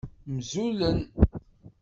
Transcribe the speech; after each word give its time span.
Mzulen. 0.35 0.99